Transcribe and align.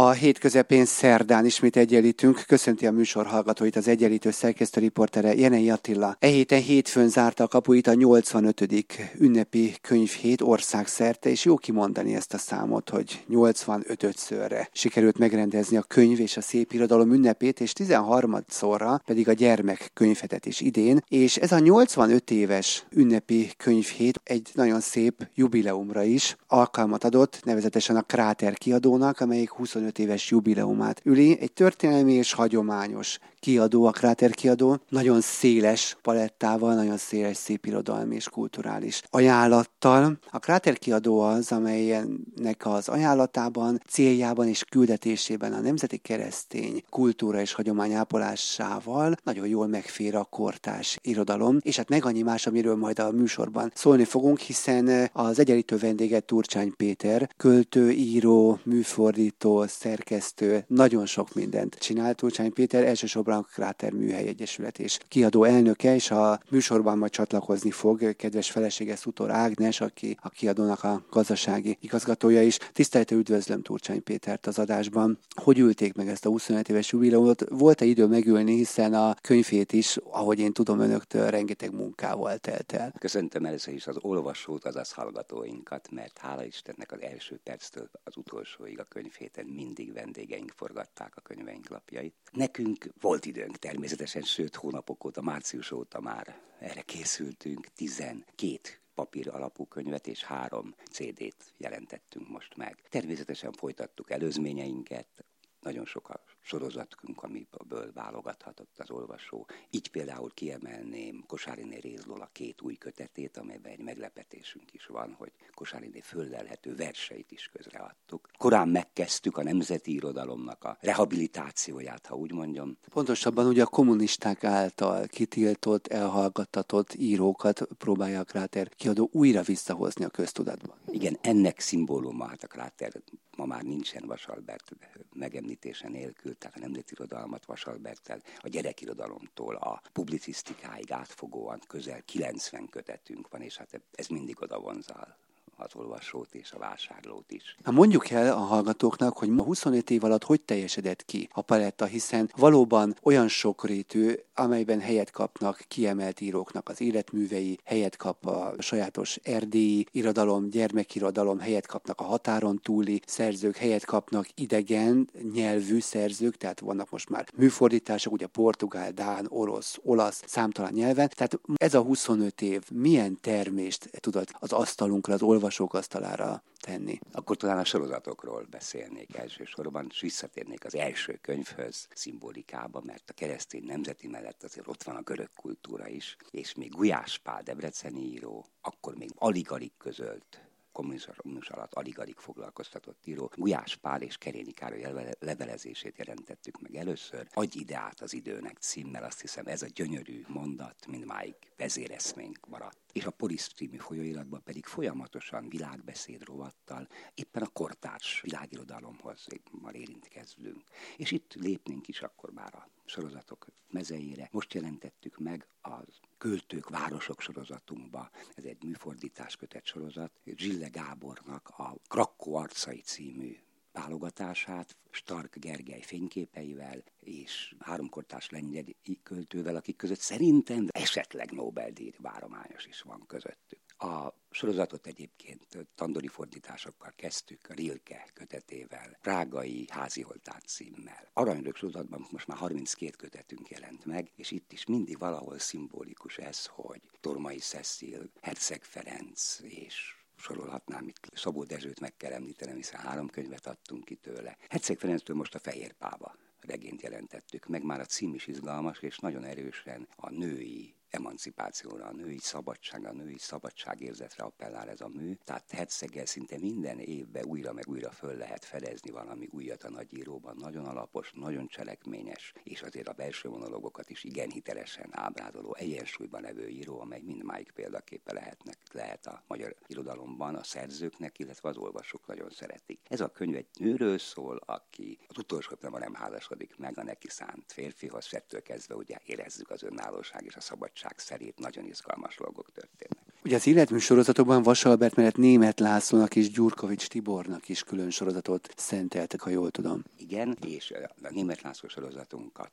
A 0.00 0.10
hét 0.10 0.38
közepén 0.38 0.84
szerdán 0.84 1.44
ismét 1.44 1.76
egyenlítünk. 1.76 2.42
Köszönti 2.46 2.86
a 2.86 2.92
műsor 2.92 3.26
hallgatóit 3.26 3.76
az 3.76 3.88
egyenlítő 3.88 4.30
szerkesztő 4.30 4.80
riportere 4.80 5.34
Jenei 5.34 5.70
Attila. 5.70 6.16
E 6.18 6.26
héten 6.26 6.60
hétfőn 6.60 7.08
zárta 7.08 7.44
a 7.44 7.48
kapuit 7.48 7.86
a 7.86 7.94
85. 7.94 8.84
ünnepi 9.18 9.74
könyvhét 9.80 10.40
országszerte, 10.40 11.30
és 11.30 11.44
jó 11.44 11.56
kimondani 11.56 12.14
ezt 12.14 12.34
a 12.34 12.38
számot, 12.38 12.90
hogy 12.90 13.24
85-szörre 13.30 14.66
sikerült 14.72 15.18
megrendezni 15.18 15.76
a 15.76 15.82
könyv 15.82 16.20
és 16.20 16.36
a 16.36 16.40
szép 16.40 16.72
irodalom 16.72 17.12
ünnepét, 17.12 17.60
és 17.60 17.72
13-szorra 17.78 18.98
pedig 19.06 19.28
a 19.28 19.32
gyermek 19.32 19.90
könyvhetet 19.94 20.46
is 20.46 20.60
idén, 20.60 21.00
és 21.08 21.36
ez 21.36 21.52
a 21.52 21.58
85 21.58 22.30
éves 22.30 22.84
ünnepi 22.90 23.50
könyvhét 23.56 24.20
egy 24.24 24.50
nagyon 24.54 24.80
szép 24.80 25.28
jubileumra 25.34 26.02
is 26.02 26.36
alkalmat 26.46 27.04
adott, 27.04 27.40
nevezetesen 27.44 27.96
a 27.96 28.02
Kráter 28.02 28.54
kiadónak, 28.54 29.20
amelyik 29.20 29.50
25 29.50 29.88
25 29.90 29.98
éves 29.98 30.30
jubileumát 30.30 31.00
üli. 31.04 31.38
Egy 31.40 31.52
történelmi 31.52 32.12
és 32.12 32.32
hagyományos 32.32 33.18
kiadó, 33.40 33.84
a 33.84 33.90
Kráter 33.90 34.30
kiadó, 34.30 34.78
nagyon 34.88 35.20
széles 35.20 35.96
palettával, 36.02 36.74
nagyon 36.74 36.96
széles 36.96 37.36
szép 37.36 37.66
irodalmi 37.66 38.14
és 38.14 38.28
kulturális 38.28 39.02
ajánlattal. 39.10 40.18
A 40.30 40.38
Kráter 40.38 40.78
kiadó 40.78 41.20
az, 41.20 41.52
amelynek 41.52 42.66
az 42.66 42.88
ajánlatában, 42.88 43.80
céljában 43.88 44.48
és 44.48 44.64
küldetésében 44.64 45.52
a 45.52 45.60
nemzeti 45.60 45.96
keresztény 45.96 46.82
kultúra 46.90 47.40
és 47.40 47.52
hagyomány 47.52 47.92
ápolásával 47.92 49.14
nagyon 49.22 49.46
jól 49.46 49.66
megfér 49.66 50.14
a 50.14 50.24
kortás 50.24 50.98
irodalom, 51.02 51.58
és 51.60 51.76
hát 51.76 51.88
meg 51.88 52.04
annyi 52.04 52.22
más, 52.22 52.46
amiről 52.46 52.76
majd 52.76 52.98
a 52.98 53.10
műsorban 53.10 53.72
szólni 53.74 54.04
fogunk, 54.04 54.38
hiszen 54.38 55.10
az 55.12 55.38
egyenlítő 55.38 55.76
vendége 55.76 56.20
Turcsány 56.20 56.72
Péter, 56.76 57.30
költő, 57.36 57.90
író, 57.90 58.58
műfordító, 58.64 59.66
szerkesztő, 59.80 60.64
nagyon 60.66 61.06
sok 61.06 61.34
mindent 61.34 61.74
csinált 61.74 62.16
Turcsány 62.16 62.52
Péter, 62.52 62.84
elsősorban 62.84 63.38
a 63.38 63.42
Kráter 63.42 63.92
Műhely 63.92 64.26
Egyesület 64.26 64.78
és 64.78 64.98
kiadó 65.08 65.44
elnöke, 65.44 65.94
és 65.94 66.10
a 66.10 66.40
műsorban 66.50 66.98
majd 66.98 67.10
csatlakozni 67.10 67.70
fog 67.70 68.16
kedves 68.16 68.50
felesége 68.50 68.96
Szutor 68.96 69.30
Ágnes, 69.30 69.80
aki 69.80 70.16
a 70.20 70.28
kiadónak 70.28 70.84
a 70.84 71.02
gazdasági 71.10 71.78
igazgatója 71.80 72.42
is. 72.42 72.56
Tisztelte 72.56 73.14
üdvözlöm 73.14 73.62
Turcsány 73.62 74.02
Pétert 74.02 74.46
az 74.46 74.58
adásban. 74.58 75.18
Hogy 75.34 75.58
ülték 75.58 75.94
meg 75.94 76.08
ezt 76.08 76.26
a 76.26 76.30
25 76.30 76.68
éves 76.68 76.92
jubileumot? 76.92 77.44
Volt-e 77.48 77.84
idő 77.84 78.06
megülni, 78.06 78.54
hiszen 78.54 78.94
a 78.94 79.14
könyvét 79.20 79.72
is, 79.72 79.96
ahogy 80.10 80.38
én 80.38 80.52
tudom 80.52 80.80
önöktől, 80.80 81.30
rengeteg 81.30 81.72
munkával 81.74 82.38
telt 82.38 82.72
el. 82.72 82.94
Köszöntöm 82.98 83.44
először 83.44 83.74
is 83.74 83.86
az 83.86 83.96
olvasót, 84.00 84.64
azaz 84.64 84.92
hallgatóinkat, 84.92 85.88
mert 85.90 86.18
hála 86.18 86.44
Istennek 86.44 86.92
az 86.92 87.02
első 87.02 87.40
perctől 87.44 87.90
az 88.04 88.16
utolsóig 88.16 88.80
a 88.80 88.84
könyvhéten 88.84 89.46
mindig 89.60 89.92
vendégeink 89.92 90.52
forgatták 90.56 91.16
a 91.16 91.20
könyveink 91.20 91.68
lapjait. 91.68 92.14
Nekünk 92.32 92.88
volt 93.00 93.26
időnk 93.26 93.56
természetesen, 93.56 94.22
sőt 94.22 94.54
hónapok 94.54 95.04
óta, 95.04 95.22
március 95.22 95.70
óta 95.70 96.00
már 96.00 96.40
erre 96.58 96.82
készültünk, 96.82 97.66
12 97.66 98.58
papír 98.94 99.28
alapú 99.28 99.66
könyvet 99.66 100.06
és 100.06 100.24
három 100.24 100.74
CD-t 100.90 101.54
jelentettünk 101.56 102.28
most 102.28 102.56
meg. 102.56 102.82
Természetesen 102.88 103.52
folytattuk 103.52 104.10
előzményeinket, 104.10 105.24
nagyon 105.60 105.84
sok 105.84 106.10
sorozatunk, 106.50 107.22
amiből 107.22 107.92
válogathatott 107.94 108.78
az 108.78 108.90
olvasó. 108.90 109.46
Így 109.70 109.90
például 109.90 110.30
kiemelném 110.34 111.24
Kosáriné 111.26 111.78
Rézlól 111.78 112.20
a 112.20 112.28
két 112.32 112.62
új 112.62 112.74
kötetét, 112.74 113.36
amelyben 113.36 113.72
egy 113.72 113.82
meglepetésünk 113.82 114.72
is 114.72 114.86
van, 114.86 115.14
hogy 115.18 115.32
Kosáriné 115.54 116.00
föllelhető 116.00 116.74
verseit 116.74 117.30
is 117.30 117.50
közreadtuk. 117.52 118.28
Korán 118.38 118.68
megkezdtük 118.68 119.36
a 119.36 119.42
nemzeti 119.42 119.92
irodalomnak 119.92 120.64
a 120.64 120.76
rehabilitációját, 120.80 122.06
ha 122.06 122.14
úgy 122.14 122.32
mondjam. 122.32 122.76
Pontosabban 122.88 123.46
ugye 123.46 123.62
a 123.62 123.66
kommunisták 123.66 124.44
által 124.44 125.06
kitiltott, 125.06 125.86
elhallgattatott 125.86 126.94
írókat 126.94 127.62
próbálja 127.78 128.20
a 128.20 128.24
Kráter 128.24 128.68
kiadó 128.68 129.08
újra 129.12 129.42
visszahozni 129.42 130.04
a 130.04 130.08
köztudatba. 130.08 130.76
Igen, 130.86 131.18
ennek 131.20 131.60
szimbóluma 131.60 132.26
hát 132.26 132.42
a 132.42 132.46
Kráter 132.46 132.92
ma 133.40 133.46
már 133.46 133.62
nincsen 133.62 134.02
Vasalbert 134.06 134.72
megemlítése 135.12 135.88
nélkül, 135.88 136.34
tehát 136.40 136.56
a 136.56 136.60
nemzetirodalmat 136.60 137.44
Vasalberttel, 137.44 138.22
a 138.38 138.48
gyerekirodalomtól 138.48 139.54
a 139.54 139.82
publicisztikáig 139.92 140.92
átfogóan 140.92 141.60
közel 141.66 142.02
90 142.04 142.68
kötetünk 142.68 143.28
van, 143.30 143.40
és 143.40 143.56
hát 143.56 143.80
ez 143.94 144.06
mindig 144.06 144.42
oda 144.42 144.58
vonzal 144.58 145.16
az 145.60 145.74
olvasót 145.74 146.34
és 146.34 146.52
a 146.52 146.58
vásárlót 146.58 147.30
is. 147.30 147.56
Na 147.64 147.70
mondjuk 147.70 148.10
el 148.10 148.32
a 148.32 148.38
hallgatóknak, 148.38 149.18
hogy 149.18 149.28
a 149.36 149.42
25 149.42 149.90
év 149.90 150.04
alatt 150.04 150.24
hogy 150.24 150.40
teljesedett 150.40 151.04
ki 151.04 151.28
a 151.32 151.42
paletta, 151.42 151.84
hiszen 151.84 152.30
valóban 152.36 152.96
olyan 153.02 153.28
sokrétű, 153.28 154.14
amelyben 154.40 154.80
helyet 154.80 155.10
kapnak 155.10 155.64
kiemelt 155.68 156.20
íróknak 156.20 156.68
az 156.68 156.80
életművei, 156.80 157.58
helyet 157.64 157.96
kap 157.96 158.26
a 158.26 158.54
sajátos 158.58 159.18
erdélyi 159.22 159.86
irodalom, 159.90 160.48
gyermekirodalom, 160.48 161.38
helyet 161.38 161.66
kapnak 161.66 162.00
a 162.00 162.04
határon 162.04 162.60
túli 162.62 163.00
szerzők, 163.06 163.56
helyet 163.56 163.84
kapnak 163.84 164.26
idegen 164.34 165.10
nyelvű 165.32 165.80
szerzők, 165.80 166.36
tehát 166.36 166.60
vannak 166.60 166.90
most 166.90 167.08
már 167.08 167.26
műfordítások, 167.36 168.12
ugye 168.12 168.26
portugál, 168.26 168.92
dán, 168.92 169.26
orosz, 169.28 169.78
olasz, 169.82 170.22
számtalan 170.26 170.72
nyelven. 170.72 171.10
Tehát 171.16 171.40
ez 171.54 171.74
a 171.74 171.82
25 171.82 172.42
év 172.42 172.62
milyen 172.70 173.18
termést 173.20 173.90
tudott 174.00 174.34
az 174.38 174.52
asztalunkra, 174.52 175.14
az 175.14 175.22
olvasó 175.22 175.60
olvasók 175.60 175.74
asztalára 175.74 176.42
tenni. 176.60 176.98
Akkor 177.12 177.36
talán 177.36 177.58
a 177.58 177.64
sorozatokról 177.64 178.46
beszélnék 178.50 179.16
elsősorban, 179.16 179.86
és 179.90 180.00
visszatérnék 180.00 180.64
az 180.64 180.74
első 180.74 181.18
könyvhöz, 181.20 181.88
szimbolikába, 181.94 182.80
mert 182.84 183.10
a 183.10 183.12
keresztény 183.12 183.64
nemzeti 183.64 184.06
mellett 184.06 184.42
azért 184.42 184.68
ott 184.68 184.82
van 184.82 184.96
a 184.96 185.02
görög 185.02 185.30
kultúra 185.36 185.88
is, 185.88 186.16
és 186.30 186.54
még 186.54 186.70
Gulyás 186.70 187.18
Pál 187.18 187.42
debreceni 187.42 188.00
író, 188.00 188.46
akkor 188.60 188.94
még 188.94 189.10
alig-alig 189.14 189.72
közölt 189.78 190.40
kommunizmus 190.72 191.48
alatt 191.48 191.74
alig-alig 191.74 192.16
foglalkoztatott 192.16 193.06
író, 193.06 193.30
Gulyás 193.36 193.76
Pál 193.76 194.02
és 194.02 194.16
Kerényi 194.16 194.52
Károly 194.52 194.86
levelezését 195.18 195.98
jelentettük 195.98 196.60
meg 196.60 196.76
először. 196.76 197.26
Adj 197.32 197.58
ide 197.58 197.76
át 197.76 198.00
az 198.00 198.12
időnek 198.12 198.56
címmel, 198.58 199.04
azt 199.04 199.20
hiszem 199.20 199.46
ez 199.46 199.62
a 199.62 199.66
gyönyörű 199.74 200.24
mondat 200.28 200.86
mindmáig 200.86 201.34
vezéreszménk 201.56 202.46
maradt. 202.48 202.78
És 202.92 203.04
a 203.04 203.10
Polis 203.10 203.48
című 203.48 203.76
folyóiratban 203.76 204.42
pedig 204.42 204.66
folyamatosan 204.66 205.48
világbeszéd 205.48 206.24
rovattal 206.24 206.88
éppen 207.14 207.42
a 207.42 207.48
kortárs 207.48 208.20
világirodalomhoz 208.20 209.26
már 209.62 209.74
érintkezzünk. 209.74 210.62
És 210.96 211.10
itt 211.10 211.34
lépnénk 211.34 211.88
is 211.88 212.02
akkor 212.02 212.30
már 212.30 212.54
a 212.54 212.68
sorozatok 212.84 213.46
mezeire. 213.68 214.28
Most 214.32 214.54
jelentettük 214.54 215.18
meg 215.18 215.46
az 215.60 216.00
Költők, 216.18 216.68
Városok 216.68 217.20
sorozatunkba. 217.20 218.10
Ez 218.34 218.44
egy 218.44 218.62
műfordítás 218.64 219.36
kötet 219.36 219.64
sorozat. 219.64 220.12
Zsille 220.24 220.68
Gábornak 220.68 221.48
a 221.48 221.76
Krakó 221.88 222.36
arcai 222.36 222.80
című 222.80 223.38
válogatását 223.72 224.76
Stark 224.90 225.36
Gergely 225.38 225.82
fényképeivel 225.82 226.82
és 227.00 227.54
háromkortás 227.58 228.30
lengyel 228.30 228.64
költővel, 229.02 229.56
akik 229.56 229.76
között 229.76 230.00
szerintem 230.00 230.66
esetleg 230.70 231.30
Nobel-díj 231.30 231.92
várományos 231.98 232.66
is 232.66 232.80
van 232.82 233.04
közöttük. 233.06 233.60
A 233.78 234.14
sorozatot 234.30 234.86
egyébként 234.86 235.46
tandori 235.74 236.08
fordításokkal 236.08 236.92
kezdtük, 236.96 237.46
a 237.48 237.54
Rilke 237.54 238.08
kötetével, 238.14 238.98
Prágai 239.00 239.66
háziholtát 239.70 240.46
címmel. 240.46 241.10
Aranyrök 241.12 241.56
sorozatban 241.56 242.06
most 242.10 242.26
már 242.26 242.38
32 242.38 242.96
kötetünk 242.96 243.48
jelent 243.48 243.84
meg, 243.84 244.10
és 244.16 244.30
itt 244.30 244.52
is 244.52 244.66
mindig 244.66 244.98
valahol 244.98 245.38
szimbolikus 245.38 246.18
ez, 246.18 246.46
hogy 246.46 246.80
Tormai 247.00 247.38
Cecil, 247.38 248.10
Herceg 248.20 248.64
Ferenc 248.64 249.38
és 249.42 249.99
sorolhatnám 250.20 250.88
itt 250.88 251.10
Szabó 251.14 251.44
Dezsőt 251.44 251.80
meg 251.80 251.96
kell 251.96 252.12
említenem, 252.12 252.56
hiszen 252.56 252.80
három 252.80 253.08
könyvet 253.08 253.46
adtunk 253.46 253.84
ki 253.84 253.94
tőle. 253.94 254.36
Herceg 254.48 254.78
Ferenctől 254.78 255.16
most 255.16 255.34
a 255.34 255.38
Fehér 255.38 255.72
Páva 255.72 256.16
regényt 256.40 256.82
jelentettük 256.82 257.46
meg, 257.46 257.62
már 257.62 257.80
a 257.80 257.84
cím 257.84 258.14
is 258.14 258.26
izgalmas, 258.26 258.78
és 258.78 258.98
nagyon 258.98 259.24
erősen 259.24 259.88
a 259.96 260.10
női 260.10 260.74
emancipációra, 260.90 261.84
a 261.84 261.92
női 261.92 262.18
szabadság, 262.18 262.86
a 262.86 262.92
női 262.92 263.18
szabadságérzetre 263.18 264.24
appellál 264.24 264.68
ez 264.68 264.80
a 264.80 264.88
mű. 264.88 265.14
Tehát 265.24 265.50
herceggel 265.50 266.06
szinte 266.06 266.38
minden 266.38 266.78
évben 266.78 267.24
újra 267.24 267.52
meg 267.52 267.68
újra 267.68 267.90
föl 267.90 268.16
lehet 268.16 268.44
fedezni 268.44 268.90
valami 268.90 269.28
újat 269.32 269.64
a 269.64 269.70
nagyíróban. 269.70 270.36
Nagyon 270.36 270.64
alapos, 270.64 271.12
nagyon 271.14 271.46
cselekményes, 271.46 272.32
és 272.42 272.62
azért 272.62 272.88
a 272.88 272.92
belső 272.92 273.28
monologokat 273.28 273.90
is 273.90 274.04
igen 274.04 274.30
hitelesen 274.30 274.88
ábrázoló, 274.90 275.54
egyensúlyban 275.54 276.22
levő 276.22 276.48
író, 276.48 276.80
amely 276.80 277.00
mindmáig 277.00 277.50
példaképe 277.52 278.12
lehetnek, 278.12 278.58
lehet 278.72 279.06
a 279.06 279.24
magyar 279.26 279.56
irodalomban 279.66 280.34
a 280.34 280.42
szerzőknek, 280.42 281.18
illetve 281.18 281.48
az 281.48 281.56
olvasók 281.56 282.06
nagyon 282.06 282.30
szeretik. 282.30 282.80
Ez 282.88 283.00
a 283.00 283.08
könyv 283.08 283.36
egy 283.36 283.48
nőről 283.58 283.98
szól, 283.98 284.36
aki 284.36 284.98
az 285.08 285.18
utolsó 285.18 285.56
nem 285.60 285.94
házasodik 285.94 286.56
meg 286.56 286.78
a 286.78 286.82
neki 286.82 287.08
szánt 287.08 287.52
férfihoz, 287.52 288.14
ettől 288.14 288.42
kezdve 288.42 288.74
ugye 288.74 288.96
érezzük 289.04 289.50
az 289.50 289.62
önállóság 289.62 290.24
és 290.24 290.36
a 290.36 290.40
szabadság 290.40 290.79
szabadság 290.80 290.98
szerint 290.98 291.38
nagyon 291.38 291.64
izgalmas 291.64 292.16
dolgok 292.16 292.52
történnek. 292.52 293.04
Ugye 293.24 293.36
az 293.36 293.46
életműsorozatokban 293.46 294.42
Vasalbert 294.42 294.94
mellett 294.96 295.16
Német 295.16 295.60
Lászlónak 295.60 296.16
és 296.16 296.30
Gyurkovics 296.30 296.86
Tibornak 296.86 297.48
is 297.48 297.62
külön 297.62 297.90
sorozatot 297.90 298.48
szenteltek, 298.56 299.20
ha 299.20 299.30
jól 299.30 299.50
tudom. 299.50 299.82
Igen, 299.96 300.36
és 300.46 300.74
a 301.02 301.08
Német 301.10 301.42
László 301.42 301.68
sorozatunkat 301.68 302.52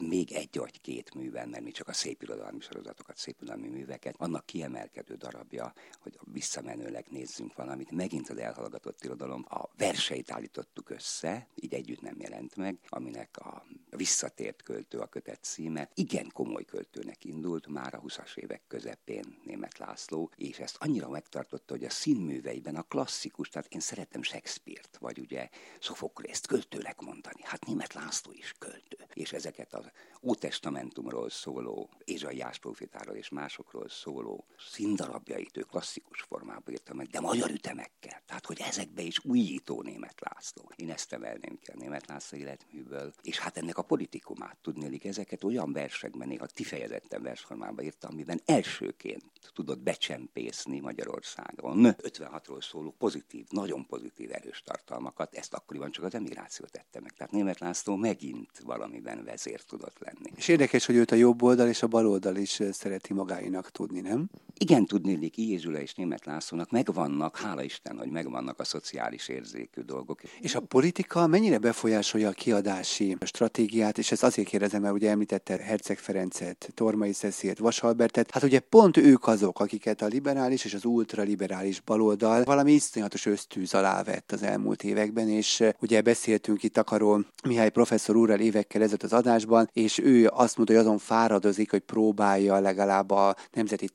még 0.00 0.32
egy 0.32 0.56
vagy 0.58 0.80
két 0.80 1.14
művel, 1.14 1.46
mert 1.46 1.64
mi 1.64 1.70
csak 1.70 1.88
a 1.88 1.92
szép 1.92 2.22
irodalmi 2.22 2.60
sorozatokat, 2.60 3.16
szép 3.16 3.36
irodalmi 3.40 3.68
műveket, 3.68 4.14
annak 4.18 4.46
kiemelkedő 4.46 5.14
darabja, 5.14 5.72
hogy 6.00 6.18
visszamenőleg 6.32 7.06
nézzünk 7.08 7.54
valamit, 7.54 7.90
megint 7.90 8.28
az 8.28 8.36
elhallgatott 8.36 9.04
irodalom, 9.04 9.44
a 9.48 9.68
verseit 9.76 10.30
állítottuk 10.30 10.90
össze, 10.90 11.48
így 11.54 11.74
együtt 11.74 12.00
nem 12.00 12.20
jelent 12.20 12.56
meg, 12.56 12.78
aminek 12.88 13.36
a 13.38 13.66
visszatért 13.96 14.62
költő 14.62 14.98
a 14.98 15.06
kötet 15.06 15.44
címe. 15.44 15.88
Igen 15.94 16.30
komoly 16.32 16.64
költőnek 16.64 17.24
indult 17.24 17.66
már 17.66 17.94
a 17.94 18.00
20-as 18.00 18.36
évek 18.36 18.62
közepén 18.68 19.38
német 19.44 19.78
László, 19.78 20.30
és 20.36 20.58
ezt 20.58 20.76
annyira 20.80 21.08
megtartotta, 21.08 21.72
hogy 21.72 21.84
a 21.84 21.90
színműveiben 21.90 22.76
a 22.76 22.82
klasszikus, 22.82 23.48
tehát 23.48 23.72
én 23.72 23.80
szeretem 23.80 24.22
Shakespeare-t, 24.22 24.96
vagy 24.98 25.18
ugye 25.18 25.48
Szofoklészt 25.80 26.46
költőnek 26.46 27.00
mondani. 27.00 27.40
Hát 27.42 27.64
német 27.66 27.94
László 27.94 28.32
is 28.32 28.54
költő. 28.58 28.99
És 29.14 29.32
ezeket 29.32 29.74
a 29.74 29.92
Ótestamentumról 30.22 31.30
szóló, 31.30 31.90
Ézsaiás 32.04 32.58
profitáról 32.58 33.14
és 33.14 33.28
másokról 33.28 33.88
szóló 33.88 34.44
színdarabjait 34.58 35.56
ő 35.56 35.60
klasszikus 35.60 36.20
formában 36.20 36.72
írta 36.72 36.94
meg, 36.94 37.06
de 37.06 37.20
magyar 37.20 37.50
ütemekkel. 37.50 38.22
Tehát, 38.26 38.46
hogy 38.46 38.60
ezekbe 38.60 39.02
is 39.02 39.24
újító 39.24 39.82
német 39.82 40.20
László. 40.20 40.70
Én 40.76 40.90
ezt 40.90 41.12
emelném 41.12 41.58
ki 41.58 41.70
a 41.70 41.76
német 41.76 42.06
László 42.06 42.38
életműből. 42.38 43.12
És 43.22 43.38
hát 43.38 43.56
ennek 43.56 43.78
a 43.78 43.82
politikumát 43.82 44.56
tudnélik, 44.62 45.04
ezeket 45.04 45.44
olyan 45.44 45.72
versekben, 45.72 46.28
néha 46.28 46.46
kifejezetten 46.46 47.22
versformában 47.22 47.84
írta, 47.84 48.08
amiben 48.08 48.40
elsőként 48.44 49.50
tudott 49.54 49.78
becsempészni 49.78 50.80
Magyarországon 50.80 51.94
56-ról 52.02 52.68
szóló 52.70 52.94
pozitív, 52.98 53.46
nagyon 53.48 53.86
pozitív 53.86 54.32
erős 54.32 54.62
tartalmakat, 54.62 55.34
ezt 55.34 55.54
akkoriban 55.54 55.90
csak 55.90 56.04
az 56.04 56.14
emigráció 56.14 56.66
tette 56.66 57.00
meg. 57.00 57.12
Tehát 57.12 57.32
német 57.32 57.58
László 57.58 57.96
megint 57.96 58.60
valamiben 59.02 59.24
vezért 59.24 59.66
tudott 59.66 59.96
lenni. 59.98 60.32
És 60.36 60.48
érdekes, 60.48 60.86
hogy 60.86 60.94
őt 60.94 61.10
a 61.10 61.14
jobb 61.14 61.42
oldal 61.42 61.68
és 61.68 61.82
a 61.82 61.86
bal 61.86 62.06
oldal 62.06 62.36
is 62.36 62.60
szereti 62.70 63.12
magáinak 63.12 63.70
tudni, 63.70 64.00
nem? 64.00 64.30
Igen, 64.62 64.86
tudni, 64.86 65.30
Jézsula 65.34 65.80
és 65.80 65.94
német 65.94 66.24
Lászlónak 66.24 66.70
megvannak, 66.70 67.36
hála 67.36 67.62
Isten, 67.62 67.98
hogy 67.98 68.10
megvannak 68.10 68.60
a 68.60 68.64
szociális 68.64 69.28
érzékű 69.28 69.80
dolgok. 69.80 70.20
És 70.40 70.54
a 70.54 70.60
politika 70.60 71.26
mennyire 71.26 71.58
befolyásolja 71.58 72.28
a 72.28 72.32
kiadási 72.32 73.16
stratégiát, 73.20 73.98
és 73.98 74.12
ezt 74.12 74.22
azért 74.22 74.48
kérdezem, 74.48 74.82
mert 74.82 74.94
ugye 74.94 75.10
említette 75.10 75.56
Herceg 75.56 75.98
Ferencet, 75.98 76.70
Tormai 76.74 77.12
Szesziét, 77.12 77.58
Vasalbertet, 77.58 78.30
hát 78.30 78.42
ugye 78.42 78.60
pont 78.60 78.96
ők 78.96 79.26
azok, 79.26 79.60
akiket 79.60 80.02
a 80.02 80.06
liberális 80.06 80.64
és 80.64 80.74
az 80.74 80.84
ultraliberális 80.84 81.80
baloldal 81.80 82.44
valami 82.44 82.72
iszonyatos 82.72 83.26
ösztűz 83.26 83.74
alá 83.74 84.02
vett 84.02 84.32
az 84.32 84.42
elmúlt 84.42 84.82
években, 84.82 85.28
és 85.28 85.64
ugye 85.80 86.00
beszéltünk 86.00 86.62
itt 86.62 86.78
arról 86.78 87.26
Mihály 87.44 87.70
professzor 87.70 88.16
úrral 88.16 88.40
évekkel 88.40 88.82
ezelőtt 88.82 89.02
az 89.02 89.12
adásban, 89.12 89.70
és 89.72 89.98
ő 89.98 90.26
azt 90.32 90.56
mondta, 90.56 90.74
hogy 90.74 90.84
azon 90.84 90.98
fáradozik, 90.98 91.70
hogy 91.70 91.80
próbálja 91.80 92.58
legalább 92.58 93.10
a 93.10 93.36
nemzeti 93.52 93.88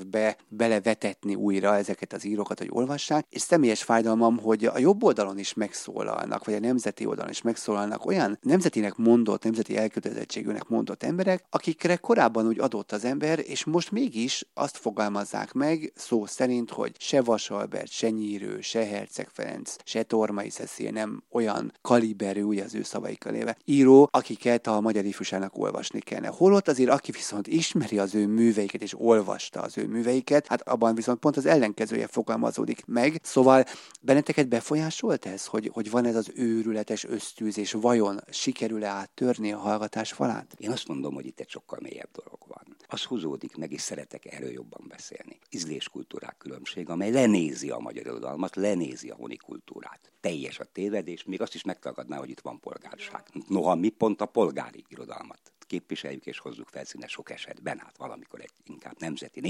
tantervbe 0.00 0.36
belevetetni 0.48 1.34
újra 1.34 1.76
ezeket 1.76 2.12
az 2.12 2.24
írókat, 2.24 2.58
hogy 2.58 2.68
olvassák, 2.70 3.26
és 3.28 3.40
személyes 3.40 3.82
fájdalmam, 3.82 4.38
hogy 4.38 4.64
a 4.64 4.78
jobb 4.78 5.02
oldalon 5.02 5.38
is 5.38 5.54
megszólalnak, 5.54 6.44
vagy 6.44 6.54
a 6.54 6.60
nemzeti 6.60 7.06
oldalon 7.06 7.30
is 7.30 7.42
megszólalnak 7.42 8.06
olyan 8.06 8.38
nemzetinek 8.42 8.96
mondott, 8.96 9.42
nemzeti 9.42 9.76
elkötelezettségűnek 9.76 10.68
mondott 10.68 11.02
emberek, 11.02 11.44
akikre 11.50 11.96
korábban 11.96 12.46
úgy 12.46 12.60
adott 12.60 12.92
az 12.92 13.04
ember, 13.04 13.38
és 13.46 13.64
most 13.64 13.90
mégis 13.90 14.48
azt 14.54 14.76
fogalmazzák 14.76 15.52
meg 15.52 15.92
szó 15.96 16.26
szerint, 16.26 16.70
hogy 16.70 16.92
se 16.98 17.22
Vasalbert, 17.22 17.90
se 17.90 18.10
Nyírő, 18.10 18.60
se 18.60 18.86
Herceg 18.86 19.28
Ferenc, 19.32 19.76
se 19.84 20.02
Tormai 20.02 20.50
Szeszél 20.50 20.90
nem 20.90 21.22
olyan 21.30 21.72
kaliberű, 21.80 22.42
ugye 22.42 22.64
az 22.64 22.74
ő 22.74 22.82
szavaikkal 22.82 23.34
éve, 23.34 23.56
író, 23.64 24.08
akiket 24.10 24.66
a 24.66 24.80
magyar 24.80 25.04
ifjúságnak 25.04 25.58
olvasni 25.58 26.00
kellene. 26.00 26.28
Holott 26.28 26.68
azért, 26.68 26.90
aki 26.90 27.10
viszont 27.12 27.46
ismeri 27.46 27.98
az 27.98 28.14
ő 28.14 28.26
műveiket 28.26 28.82
és 28.82 28.94
olvasta 28.98 29.60
az 29.60 29.78
ő 29.78 29.86
műveiket, 29.90 30.46
hát 30.46 30.68
abban 30.68 30.94
viszont 30.94 31.18
pont 31.18 31.36
az 31.36 31.46
ellenkezője 31.46 32.06
fogalmazódik 32.06 32.84
meg. 32.86 33.20
Szóval 33.22 33.64
benneteket 34.00 34.48
befolyásolt 34.48 35.26
ez, 35.26 35.46
hogy, 35.46 35.70
hogy 35.72 35.90
van 35.90 36.04
ez 36.04 36.16
az 36.16 36.30
őrületes 36.34 37.04
ösztűzés, 37.04 37.72
vajon 37.72 38.20
sikerül-e 38.30 38.88
áttörni 38.88 39.52
a 39.52 39.58
hallgatás 39.58 40.12
falát? 40.12 40.54
Én 40.56 40.70
azt 40.70 40.88
mondom, 40.88 41.14
hogy 41.14 41.26
itt 41.26 41.40
egy 41.40 41.48
sokkal 41.48 41.78
mélyebb 41.82 42.10
dolog 42.12 42.38
van. 42.46 42.76
Az 42.86 43.04
húzódik 43.04 43.56
meg, 43.56 43.72
és 43.72 43.80
szeretek 43.80 44.32
erről 44.32 44.50
jobban 44.50 44.84
beszélni. 44.88 45.38
Ízléskultúrák 45.50 46.36
különbség, 46.38 46.88
amely 46.88 47.10
lenézi 47.10 47.70
a 47.70 47.78
magyar 47.78 48.06
irodalmat, 48.06 48.56
lenézi 48.56 49.08
a 49.10 49.14
honikultúrát. 49.14 50.12
Teljes 50.20 50.58
a 50.58 50.64
tévedés, 50.64 51.24
még 51.24 51.40
azt 51.40 51.54
is 51.54 51.64
megtagadná, 51.64 52.18
hogy 52.18 52.30
itt 52.30 52.40
van 52.40 52.60
polgárság. 52.60 53.22
Noha 53.48 53.74
mi 53.74 53.88
pont 53.88 54.20
a 54.20 54.26
polgári 54.26 54.84
irodalmat 54.88 55.40
képviseljük 55.70 56.26
és 56.26 56.38
hozzuk 56.38 56.68
felszíne 56.68 57.06
sok 57.06 57.30
esetben, 57.30 57.78
hát 57.78 57.96
valamikor 57.96 58.40
egy 58.40 58.52
inkább 58.64 58.96
nemzeti 58.98 59.40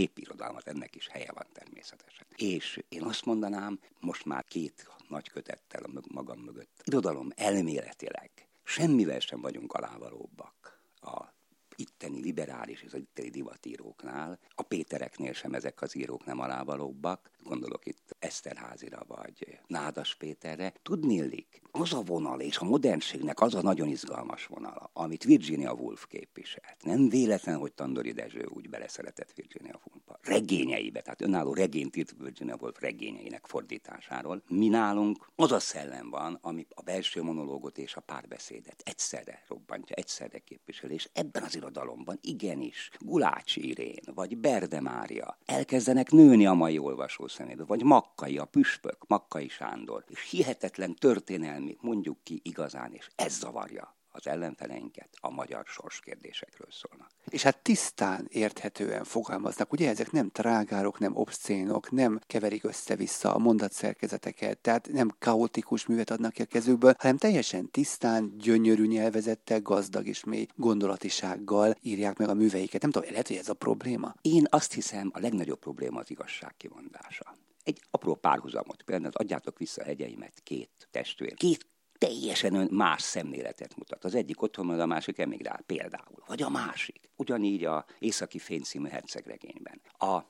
népirodalmat, 0.41 0.69
ennek 0.69 0.97
is 0.97 1.09
helye 1.09 1.31
van 1.35 1.47
természetesen. 1.53 2.27
És 2.37 2.83
én 2.89 3.03
azt 3.03 3.25
mondanám, 3.25 3.81
most 4.01 4.25
már 4.25 4.45
két 4.45 4.89
nagy 5.09 5.29
kötettel 5.29 5.83
magam 6.09 6.39
mögött, 6.39 6.83
irodalom 6.85 7.29
elméletileg 7.37 8.31
semmivel 8.63 9.21
sem 9.21 9.41
vagyunk 9.41 9.73
alávalóbbak 9.73 10.81
a 11.01 11.39
itteni 11.81 12.21
liberális 12.21 12.83
és 12.83 12.93
az 12.93 13.01
itteni 13.01 13.29
divatíróknál, 13.29 14.39
a 14.55 14.63
Pétereknél 14.63 15.33
sem 15.33 15.55
ezek 15.55 15.83
az 15.83 15.97
írók 15.97 16.25
nem 16.25 16.41
alávalóbbak, 16.41 17.31
gondolok 17.43 17.87
itt 17.87 18.17
Eszterházira 18.19 19.05
vagy 19.07 19.59
Nádas 19.67 20.15
Péterre, 20.15 20.73
tudnélik, 20.83 21.63
az 21.71 21.93
a 21.93 22.01
vonal 22.01 22.41
és 22.41 22.59
a 22.59 22.65
modernségnek 22.65 23.41
az 23.41 23.55
a 23.55 23.63
nagyon 23.63 23.89
izgalmas 23.89 24.47
vonala, 24.47 24.91
amit 24.93 25.25
Virginia 25.25 25.73
Woolf 25.73 26.07
képviselt. 26.07 26.77
Nem 26.83 27.09
véletlen, 27.09 27.59
hogy 27.59 27.73
Tandori 27.73 28.13
Dezső 28.13 28.47
úgy 28.55 28.69
beleszeretett 28.69 29.33
Virginia. 29.35 29.81
Regényeibe, 30.23 31.01
tehát 31.01 31.21
önálló 31.21 31.55
regényt 31.55 31.97
írt 31.97 32.15
Virginia 32.19 32.57
Woolf 32.61 32.81
regényeinek 32.81 33.47
fordításáról. 33.47 34.43
Mi 34.49 34.69
nálunk 34.69 35.29
az 35.37 35.53
a 35.53 35.59
szellem 35.59 36.11
van, 36.11 36.39
ami 36.43 36.67
a 36.75 36.83
belső 36.83 37.23
monológot 37.23 37.79
és 37.79 37.95
a 37.95 38.01
párbeszédet 38.01 38.83
egyszerre 38.85 39.43
robbantja, 39.49 39.97
egyszerre 39.97 40.39
képvisel, 40.39 40.91
és 40.91 41.09
ebben 41.13 41.43
az 41.43 41.57
irodalomban 41.57 42.19
igenis 42.21 42.91
Gulács 42.99 43.57
Irén, 43.57 44.03
vagy 44.15 44.39
Berde 44.39 44.81
Mária 44.81 45.39
elkezdenek 45.47 46.11
nőni 46.11 46.47
a 46.47 46.53
mai 46.53 46.79
olvasó 46.79 47.29
szemébe, 47.29 47.65
vagy 47.65 47.83
Makkai, 47.83 48.39
a 48.39 48.45
püspök, 48.45 49.07
Makkai 49.07 49.49
Sándor, 49.49 50.05
és 50.09 50.31
hihetetlen 50.31 50.95
történelmi, 50.95 51.77
mondjuk 51.81 52.19
ki 52.23 52.41
igazán, 52.45 52.93
és 52.93 53.09
ez 53.15 53.39
zavarja 53.39 53.99
az 54.11 54.27
ellenfeleinket 54.27 55.09
a 55.21 55.31
magyar 55.31 55.65
sorskérdésekről 55.67 56.69
szólnak. 56.71 57.11
És 57.29 57.43
hát 57.43 57.63
tisztán 57.63 58.27
érthetően 58.29 59.05
fogalmaznak, 59.05 59.73
ugye 59.73 59.89
ezek 59.89 60.11
nem 60.11 60.31
trágárok, 60.31 60.99
nem 60.99 61.17
obszcénok, 61.17 61.91
nem 61.91 62.21
keverik 62.27 62.65
össze-vissza 62.65 63.35
a 63.35 63.39
mondatszerkezeteket, 63.39 64.59
tehát 64.59 64.89
nem 64.93 65.15
kaotikus 65.19 65.87
művet 65.87 66.11
adnak 66.11 66.33
ki 66.33 66.43
a 66.43 66.45
kezükből, 66.45 66.95
hanem 66.99 67.17
teljesen 67.17 67.71
tisztán, 67.71 68.35
gyönyörű 68.39 68.87
nyelvezettel, 68.87 69.61
gazdag 69.61 70.07
és 70.07 70.25
mély 70.25 70.47
gondolatisággal 70.55 71.77
írják 71.81 72.19
meg 72.19 72.29
a 72.29 72.35
műveiket. 72.35 72.83
Nem 72.83 72.91
tudom, 72.91 73.11
lehet, 73.11 73.29
hogy 73.29 73.37
ez 73.37 73.49
a 73.49 73.55
probléma? 73.55 74.15
Én 74.23 74.47
azt 74.49 74.73
hiszem, 74.73 75.11
a 75.13 75.21
legnagyobb 75.21 75.59
probléma 75.59 76.01
az 76.01 76.11
igazság 76.11 76.55
kimondása. 76.57 77.37
Egy 77.65 77.81
apró 77.91 78.15
párhuzamot, 78.15 78.83
például 78.83 79.13
adjátok 79.15 79.59
vissza 79.59 79.83
a 79.83 79.85
hegyeimet, 79.85 80.41
két 80.43 80.89
testvér, 80.91 81.35
két 81.35 81.67
teljesen 82.01 82.69
más 82.71 83.03
szemléletet 83.03 83.77
mutat. 83.77 84.05
Az 84.05 84.15
egyik 84.15 84.43
otthon 84.43 84.67
van, 84.67 84.81
a 84.81 84.87
másik 84.87 85.19
emigrál 85.19 85.63
például. 85.67 86.23
Vagy 86.27 86.43
a 86.43 86.49
másik. 86.49 87.11
Ugyanígy 87.17 87.65
a 87.65 87.85
Északi 87.99 88.39
Fény 88.39 88.63
című 88.63 88.89
hercegregényben. 88.89 89.81
A 89.99 90.21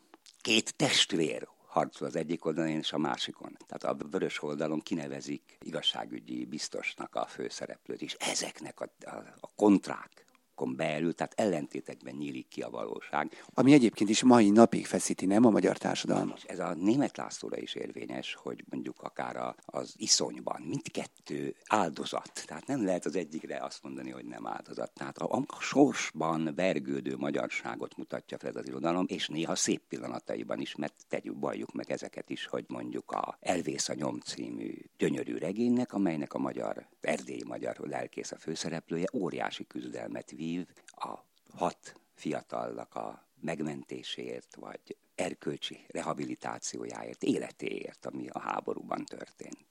két 0.41 0.77
testvér 0.77 1.49
harcol 1.67 2.07
az 2.07 2.17
egyik 2.17 2.45
oldalon 2.45 2.71
és 2.71 2.93
a 2.93 2.99
másikon. 2.99 3.57
Tehát 3.67 3.85
a 3.85 4.07
vörös 4.11 4.43
oldalon 4.43 4.81
kinevezik 4.81 5.59
igazságügyi 5.61 6.45
biztosnak 6.45 7.15
a 7.15 7.27
főszereplőt, 7.27 8.03
és 8.03 8.15
ezeknek 8.15 8.81
a, 8.81 8.93
a, 9.01 9.15
a 9.41 9.51
kontrák, 9.57 10.27
blokkon 10.61 10.77
belül, 10.77 11.15
tehát 11.15 11.35
ellentétekben 11.37 12.15
nyílik 12.15 12.49
ki 12.49 12.63
a 12.63 12.71
valóság. 12.71 13.45
Ami 13.55 13.73
egyébként 13.73 14.11
is 14.11 14.23
mai 14.23 14.51
napig 14.51 14.87
feszíti, 14.87 15.27
nem 15.27 15.45
a 15.45 15.51
magyar 15.51 15.79
társadalmat? 15.79 16.43
Ez 16.47 16.59
a 16.59 16.75
német 16.75 17.17
Lászlóra 17.17 17.59
is 17.59 17.75
érvényes, 17.75 18.35
hogy 18.35 18.65
mondjuk 18.71 19.03
akár 19.03 19.37
a, 19.37 19.55
az 19.65 19.95
iszonyban 19.97 20.63
mindkettő 20.63 21.55
áldozat. 21.67 22.43
Tehát 22.47 22.67
nem 22.67 22.85
lehet 22.85 23.05
az 23.05 23.17
egyikre 23.17 23.59
azt 23.63 23.83
mondani, 23.83 24.11
hogy 24.11 24.25
nem 24.25 24.47
áldozat. 24.47 24.93
Tehát 24.95 25.19
a, 25.19 25.37
a 25.47 25.61
sorsban 25.61 26.53
vergődő 26.55 27.17
magyarságot 27.17 27.97
mutatja 27.97 28.39
fel 28.39 28.51
ez 28.51 28.57
az 28.57 28.67
irodalom, 28.67 29.05
és 29.09 29.29
néha 29.29 29.55
szép 29.55 29.83
pillanataiban 29.89 30.61
is, 30.61 30.75
mert 30.75 30.95
tegyük, 31.09 31.35
valljuk 31.39 31.73
meg 31.73 31.91
ezeket 31.91 32.31
is, 32.31 32.47
hogy 32.47 32.65
mondjuk 32.69 33.11
a 33.11 33.39
Elvész 33.41 33.89
a 33.89 33.95
nyom 33.95 34.21
című 34.21 34.75
gyönyörű 34.99 35.37
regénynek, 35.37 35.93
amelynek 35.93 36.35
a 36.35 36.39
magyar, 36.39 36.87
erdélyi 37.01 37.45
magyar 37.47 37.77
lelkész 37.79 38.33
a 38.33 38.39
főszereplője, 38.39 39.07
óriási 39.13 39.67
küzdelmet 39.67 40.31
vív, 40.31 40.50
a 40.87 41.19
hat 41.57 42.01
fiatalnak 42.15 42.95
a 42.95 43.29
megmentéséért, 43.41 44.55
vagy 44.55 44.97
erkölcsi 45.15 45.87
rehabilitációjáért, 45.89 47.23
életéért, 47.23 48.07
ami 48.07 48.29
a 48.29 48.39
háborúban 48.39 49.05
történt. 49.05 49.70